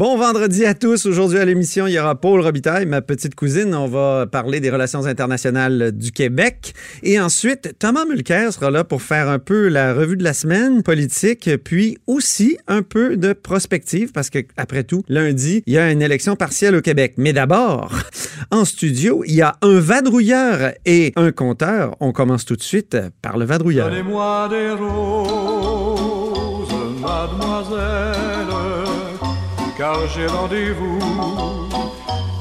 [0.00, 1.04] Bon vendredi à tous.
[1.04, 3.74] Aujourd'hui à l'émission, il y aura Paul Robitaille, ma petite cousine.
[3.74, 6.72] On va parler des relations internationales du Québec.
[7.02, 10.82] Et ensuite, Thomas Mulcair sera là pour faire un peu la revue de la semaine
[10.82, 15.90] politique, puis aussi un peu de prospective, parce que après tout, lundi, il y a
[15.92, 17.16] une élection partielle au Québec.
[17.18, 17.92] Mais d'abord,
[18.50, 21.94] en studio, il y a un vadrouilleur et un compteur.
[22.00, 23.90] On commence tout de suite par le vadrouilleur.
[23.90, 24.00] Des
[24.70, 25.20] roses,
[29.80, 30.98] car j'ai rendez-vous.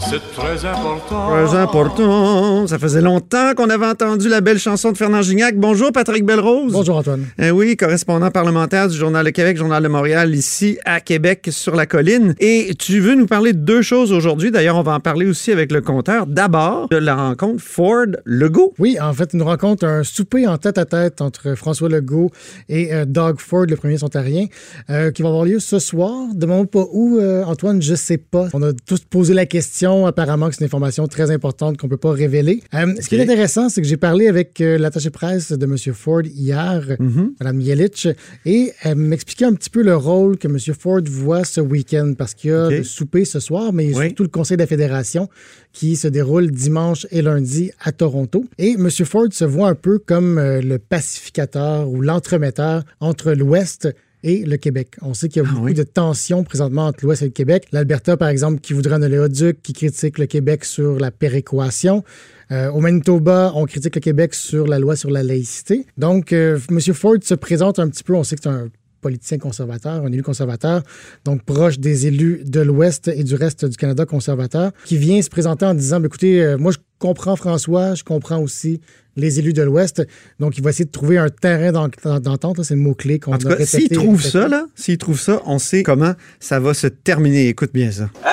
[0.10, 1.30] C'est très important.
[1.30, 2.66] Très important.
[2.66, 5.56] Ça faisait longtemps qu'on avait entendu la belle chanson de Fernand Gignac.
[5.56, 6.74] Bonjour, Patrick Belrose.
[6.74, 7.28] Bonjour, Antoine.
[7.38, 11.76] Eh oui, correspondant parlementaire du Journal de Québec, Journal de Montréal, ici à Québec, sur
[11.76, 12.34] la colline.
[12.40, 14.50] Et tu veux nous parler de deux choses aujourd'hui.
[14.50, 16.26] D'ailleurs, on va en parler aussi avec le compteur.
[16.26, 18.74] D'abord, de la rencontre Ford-Legault.
[18.80, 22.32] Oui, en fait, une rencontre, un souper en tête-à-tête entre François Legault
[22.68, 24.48] et euh, Doug Ford, le premier ontarien,
[24.90, 26.30] euh, qui va avoir lieu ce soir.
[26.34, 28.48] Demande pas où, euh, Antoine, je sais pas.
[28.54, 29.99] On a tous posé la question.
[30.06, 32.62] Apparemment que c'est une information très importante qu'on peut pas révéler.
[32.74, 35.76] Euh, Ce qui est intéressant, c'est que j'ai parlé avec euh, l'attaché presse de M.
[35.94, 36.98] Ford hier,
[37.40, 38.08] Mme Yelich,
[38.46, 40.58] et elle m'expliquait un petit peu le rôle que M.
[40.78, 44.08] Ford voit ce week-end, parce qu'il y a le souper ce soir, mais Oui.
[44.08, 45.30] surtout le Conseil de la Fédération
[45.72, 48.46] qui se déroule dimanche et lundi à Toronto.
[48.58, 48.90] Et M.
[48.90, 54.58] Ford se voit un peu comme euh, le pacificateur ou l'entremetteur entre l'Ouest et le
[54.58, 54.96] Québec.
[55.02, 55.74] On sait qu'il y a Ah beaucoup oui?
[55.74, 57.68] de tensions présentement entre l'Ouest et le Québec.
[57.72, 62.04] L'Alberta, par exemple, qui voudrait un oléoduc, qui critique le Québec sur la péréquation.
[62.52, 65.86] Euh, au Manitoba, on critique le Québec sur la loi sur la laïcité.
[65.98, 66.80] Donc, euh, M.
[66.94, 68.70] Ford se présente un petit peu, on sait que c'est un
[69.02, 70.82] politicien conservateur, un élu conservateur,
[71.26, 75.30] donc proche des élus de l'Ouest et du reste du Canada conservateur, qui vient se
[75.30, 78.82] présenter en disant, Ben, écoutez, euh, moi je comprends François, je comprends aussi
[79.16, 80.06] les élus de l'Ouest,
[80.40, 83.38] donc il va essayer de trouver un terrain d'ent- d'entente, c'est le mot-clé qu'on En
[83.38, 83.80] tout a cas, répété.
[83.80, 87.48] s'il trouve ça, là, s'il trouve ça, on sait comment ça va se terminer.
[87.50, 88.04] Écoute bien ça.
[88.26, 88.30] Hein?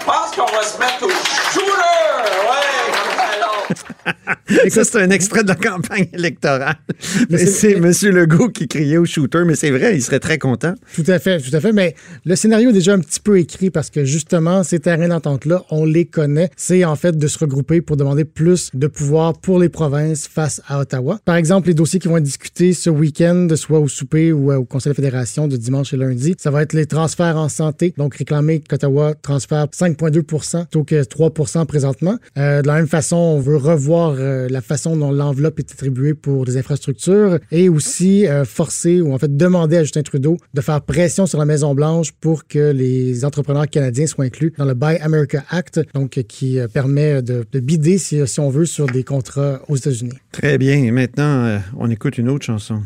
[0.00, 1.68] Je pense qu'on va se mettre au shooter!
[2.48, 4.34] Ouais, comme
[4.70, 6.76] ça, c'est un extrait de la campagne électorale.
[7.30, 7.92] Mais c'est- M.
[8.14, 10.74] Legault qui criait au shooter, mais c'est vrai, il serait très content.
[10.94, 11.72] Tout à fait, tout à fait.
[11.72, 11.94] Mais
[12.24, 15.84] le scénario est déjà un petit peu écrit parce que justement, ces terrains d'entente-là, on
[15.84, 16.50] les connaît.
[16.56, 20.60] C'est en fait de se regrouper pour demander plus de pouvoir pour les provinces face
[20.66, 21.20] à Ottawa.
[21.24, 24.56] Par exemple, les dossiers qui vont être discutés ce week-end, soit au souper ou euh,
[24.56, 27.94] au Conseil de Fédération de dimanche et lundi, ça va être les transferts en santé.
[27.96, 31.32] Donc, réclamer qu'Ottawa transfère 5,2 plutôt que 3
[31.66, 32.16] présentement.
[32.36, 36.14] Euh, de la même façon, on veut revoir euh, la façon dont l'enveloppe est attribuée
[36.14, 40.60] pour les infrastructures et aussi euh, forcer ou en fait demander à Justin Trudeau de
[40.60, 44.96] faire pression sur la Maison-Blanche pour que les entrepreneurs canadiens soient inclus dans le Buy
[44.98, 48.86] America Act, donc euh, qui euh, permet de, de bider, si, si on veut, sur
[48.86, 50.12] des contrats aux États-Unis.
[50.32, 50.76] Très bien.
[50.76, 52.82] Et maintenant, euh, on écoute une autre chanson.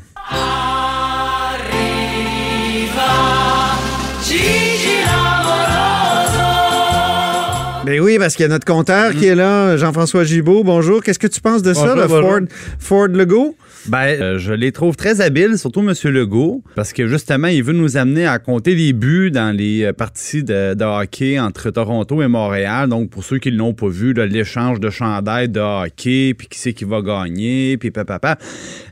[7.84, 10.62] Ben oui, parce qu'il y a notre compteur qui est là, Jean-François Gibault.
[10.62, 11.02] Bonjour.
[11.02, 12.06] Qu'est-ce que tu penses de ça, le.
[12.06, 12.40] Ford,
[12.78, 13.56] Ford Legault?
[13.86, 15.92] Ben, euh, je les trouve très habiles, surtout M.
[16.12, 19.92] Legault, parce que justement, il veut nous amener à compter les buts dans les euh,
[19.92, 22.88] parties de, de hockey entre Toronto et Montréal.
[22.88, 26.58] Donc, pour ceux qui ne l'ont pas vu, l'échange de chandails de hockey, puis qui
[26.58, 28.36] c'est qui va gagner, puis papa.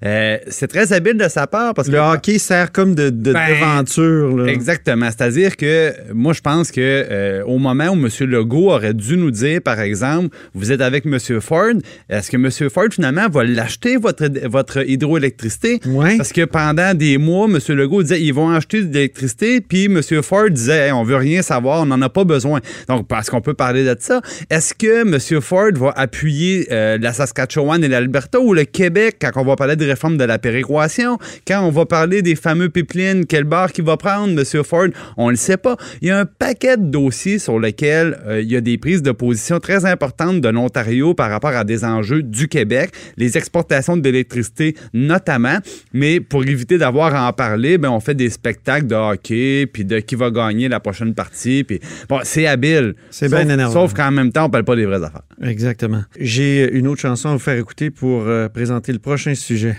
[0.05, 3.33] Euh, c'est très habile de sa part parce que Le hockey sert comme de, de
[3.33, 4.37] Ben, devanture.
[4.37, 4.47] là.
[4.53, 5.07] Exactement.
[5.07, 8.09] C'est-à-dire que moi, je pense que euh, au moment où M.
[8.28, 11.19] Legault aurait dû nous dire, par exemple, vous êtes avec M.
[11.41, 11.72] Ford,
[12.09, 12.71] est-ce que M.
[12.71, 15.80] Ford, finalement, va l'acheter, votre, votre hydroélectricité?
[15.86, 16.16] Ouais.
[16.16, 17.58] Parce que pendant des mois, M.
[17.76, 20.00] Legault disait, ils vont acheter de l'électricité, puis M.
[20.22, 22.60] Ford disait, Hey, on veut rien savoir, on n'en a pas besoin.
[22.88, 25.41] Donc, parce qu'on peut parler de ça, est-ce que M.
[25.41, 29.76] Ford va appuyer euh, la Saskatchewan et l'Alberta ou le Québec quand on va parler
[29.76, 31.18] de réforme de la péréquation?
[31.47, 34.64] Quand on va parler des fameux pipelines, quel bar qu'il va prendre, M.
[34.64, 34.88] Ford?
[35.16, 35.76] On ne le sait pas.
[36.02, 39.02] Il y a un paquet de dossiers sur lesquels euh, il y a des prises
[39.02, 43.97] de position très importantes de l'Ontario par rapport à des enjeux du Québec, les exportations
[43.97, 45.58] d'électricité notamment.
[45.92, 49.84] Mais pour éviter d'avoir à en parler, ben, on fait des spectacles de hockey, puis
[49.84, 51.64] de qui va gagner la prochaine partie.
[51.64, 52.95] Puis bon, c'est habile.
[53.10, 53.72] C'est Sauf- bien énervant.
[53.72, 55.22] Sauf qu'en même temps, on parle pas des vraies affaires.
[55.42, 56.03] Exactement.
[56.18, 59.77] J'ai une autre chanson à vous faire écouter pour euh, présenter le prochain sujet.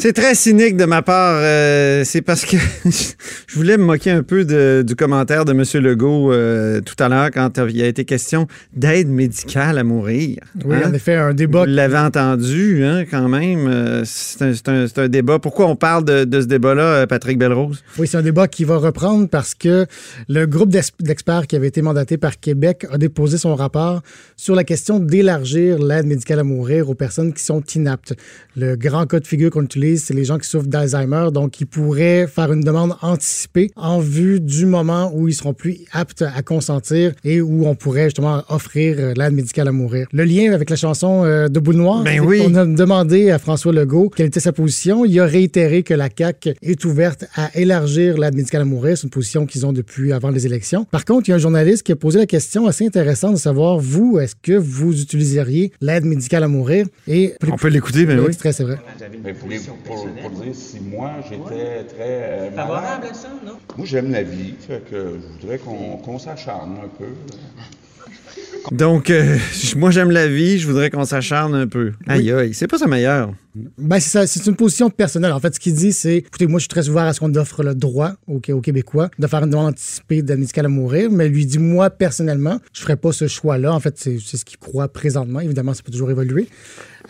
[0.00, 1.38] C'est très cynique de ma part.
[1.42, 5.64] euh, c'est parce que je voulais me moquer un peu de- du commentaire de M.
[5.82, 8.46] Legault euh, tout à l'heure quand il a été question
[8.76, 10.38] d'aide médicale à mourir.
[10.64, 10.90] Oui, Hein?
[10.90, 13.66] en effet, un débat Vous l'avez entendu, hein, quand même.
[13.66, 14.68] euh, C'est
[14.98, 15.40] un, débat.
[15.40, 17.82] Pourquoi on parle de, de ce débat-là, Patrick Belrose?
[17.98, 19.84] Oui, c'est un débat qui va reprendre parce que
[20.28, 24.02] le groupe d'ex- d'experts qui avait été mandaté par Québec a déposé son rapport
[24.36, 28.14] sur la question d'élargir l'aide médicale à mourir aux personnes qui sont inaptes.
[28.56, 31.28] Le grand cas de figure qu'on utilise c'est les gens qui souffrent d'Alzheimer.
[31.32, 35.78] Donc, ils pourraient faire une demande anticipée en vue du moment où ils seront plus
[35.92, 40.06] aptes à consentir et où on pourrait justement offrir euh, l'aide médicale à mourir.
[40.12, 42.42] Le lien avec la chanson euh, de Boule Noire, Ben oui.
[42.42, 45.04] qu'on a demandé à François Legault quelle était sa position.
[45.04, 48.96] Il a réitéré que la CAQ est ouverte à élargir l'aide médicale à mourir.
[48.96, 50.84] C'est une position qu'ils ont depuis avant les élections.
[50.84, 53.38] Par contre, il y a un journaliste qui a posé la question assez intéressante de
[53.38, 56.86] savoir, vous, est-ce que vous utiliseriez l'aide médicale à mourir?
[57.06, 58.32] Et On peut l'écouter, ben oui.
[58.38, 58.78] C'est vrai.
[59.24, 63.58] Mais pour, les- pour- pour dire si moi j'étais très euh, Favorable à ça, non?
[63.76, 67.06] moi j'aime la vie, fait que je voudrais qu'on qu'on s'acharne un peu.
[68.72, 69.36] Donc, euh,
[69.76, 70.58] moi, j'aime la vie.
[70.58, 71.92] Je voudrais qu'on s'acharne un peu.
[72.06, 72.54] Aïe, aïe.
[72.54, 73.32] C'est pas sa meilleure.
[73.76, 75.32] Ben, c'est ça, c'est une position personnelle.
[75.32, 77.34] En fait, ce qu'il dit, c'est écoutez, moi, je suis très ouvert à ce qu'on
[77.34, 81.10] offre le droit aux, aux Québécois de faire une demande anticipée d'aide médicale à mourir.
[81.10, 83.72] Mais lui dit, moi, personnellement, je ferais pas ce choix-là.
[83.72, 85.40] En fait, c'est ce qu'il croit présentement.
[85.40, 86.48] Évidemment, ça peut toujours évoluer.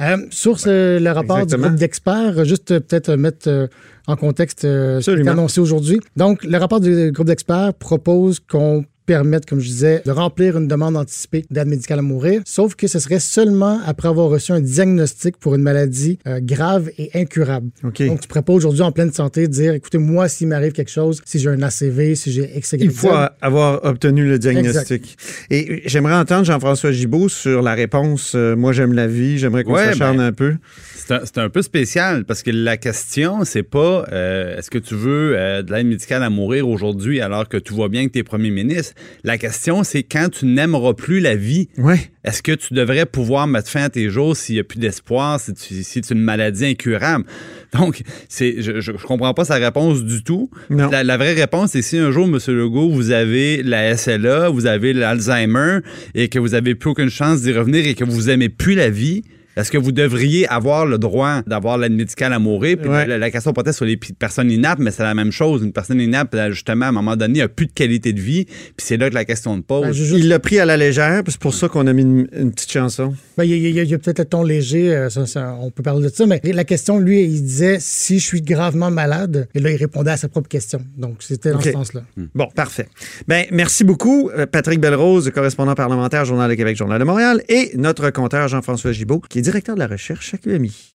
[0.00, 1.64] Euh, sur ce- le rapport Exactement.
[1.66, 3.66] du groupe d'experts, juste euh, peut-être euh, mettre euh,
[4.06, 6.00] en contexte ce qui est annoncé aujourd'hui.
[6.16, 10.68] Donc, le rapport du groupe d'experts propose qu'on permette, comme je disais, de remplir une
[10.68, 14.60] demande anticipée d'aide médicale à mourir, sauf que ce serait seulement après avoir reçu un
[14.60, 17.70] diagnostic pour une maladie euh, grave et incurable.
[17.84, 18.02] OK.
[18.06, 20.90] Donc, tu ne pourrais pas aujourd'hui en pleine santé dire, écoutez, moi, s'il m'arrive quelque
[20.90, 25.16] chose, si j'ai un ACV, si j'ai X, Il faut a- avoir obtenu le diagnostic.
[25.50, 29.38] Et euh, j'aimerais entendre Jean-François Gibault sur la réponse euh, Moi, j'aime la vie.
[29.38, 30.56] J'aimerais qu'on Ouais, s'acharne ben, un peu.
[30.94, 34.76] C'est un, c'est un peu spécial parce que la question, c'est pas euh, est-ce que
[34.78, 38.12] tu veux euh, de l'aide médicale à mourir aujourd'hui alors que tu vois bien que
[38.12, 38.92] tu es premier ministre?
[39.24, 41.98] La question, c'est quand tu n'aimeras plus la vie, Ouais.
[42.24, 45.38] est-ce que tu devrais pouvoir mettre fin à tes jours s'il n'y a plus d'espoir,
[45.40, 47.24] si, tu- si c'est une maladie incurable?
[47.78, 50.50] Donc, c'est, je, je, je comprends pas sa réponse du tout.
[50.70, 52.38] La, la vraie réponse, c'est si un jour, M.
[52.48, 55.80] Legault, vous avez la SLA, vous avez l'Alzheimer
[56.14, 58.88] et que vous avez plus aucune chance d'y revenir et que vous aimez plus la
[58.88, 59.22] vie,
[59.58, 62.76] est-ce que vous devriez avoir le droit d'avoir l'aide médicale à mourir?
[62.80, 63.06] Puis Ouais.
[63.06, 65.62] la, la question peut-être sur les personnes inaptes, mais c'est la même chose.
[65.62, 68.44] Une personne inapte, justement, à un moment donné, a plus de qualité de vie.
[68.46, 69.82] Puis c'est là que la question de pose.
[69.82, 72.02] Ben, je- Il l'a pris à la légère, puis c'est pour ça qu'on a mis
[72.02, 73.14] une, une petite chanson.
[73.36, 75.82] Ben, Il y a, y y peut-être le ton léger, euh, ça, ça, on peut
[75.82, 79.60] parler de ça, mais la question, lui, il disait si je suis gravement malade, et
[79.60, 80.80] là, il répondait à sa propre question.
[80.96, 82.02] Donc, c'était dans ce sens-là.
[82.34, 82.88] Bon, parfait.
[83.26, 87.72] Ben, merci beaucoup, euh, Patrick Belrose, correspondant parlementaire, Journal de Québec, Journal de Montréal, et
[87.76, 90.94] notre compteur Jean-François Gibault, qui est directeur de la recherche à QMI.